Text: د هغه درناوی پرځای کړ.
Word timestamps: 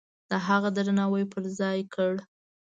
د 0.29 0.31
هغه 0.47 0.69
درناوی 0.77 1.23
پرځای 1.33 1.79
کړ. 1.93 2.13